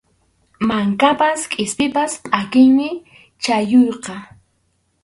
[0.69, 2.89] Mankapas qispipas pʼakiymi
[3.43, 4.15] chhalluyqa.